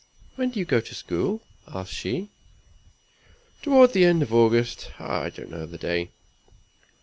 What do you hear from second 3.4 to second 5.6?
"Toward the end of August; I don't